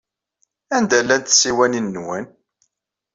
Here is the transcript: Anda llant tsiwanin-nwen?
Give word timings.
Anda 0.75 0.97
llant 1.03 1.25
tsiwanin-nwen? 1.31 2.25